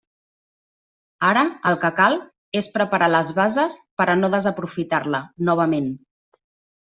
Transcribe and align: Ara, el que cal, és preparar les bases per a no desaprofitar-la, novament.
Ara, 1.31 1.41
el 1.71 1.75
que 1.83 1.91
cal, 1.99 2.15
és 2.61 2.69
preparar 2.77 3.09
les 3.15 3.29
bases 3.41 3.75
per 4.01 4.07
a 4.15 4.15
no 4.23 4.31
desaprofitar-la, 4.37 5.21
novament. 5.51 5.93